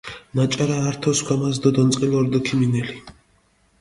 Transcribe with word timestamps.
ნაჭარა 0.37 0.77
ართო 0.91 1.11
სქვამას 1.19 1.57
დო 1.63 1.69
დონწყილო 1.77 2.17
რდჷ 2.25 2.39
ქიმინელი. 2.45 2.95